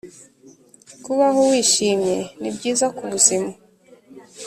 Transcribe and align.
kubaho 1.03 1.39
wishimye 1.49 2.17
ni 2.39 2.49
byiza 2.55 2.85
k’ 2.95 2.97
ubuzima 3.05 3.51